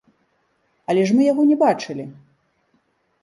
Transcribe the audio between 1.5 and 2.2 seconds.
бачылі!